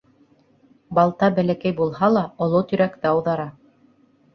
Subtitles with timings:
[1.01, 3.51] Балта бәләкәй булһа ла, оло тирәкте ауҙара.